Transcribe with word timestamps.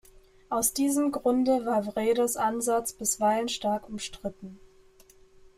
Aus 0.49 0.73
diesem 0.73 1.11
Grunde 1.11 1.67
war 1.67 1.95
Wredes 1.95 2.35
Ansatz 2.35 2.91
bisweilen 2.91 3.49
stark 3.49 3.87
umstritten. 3.87 4.59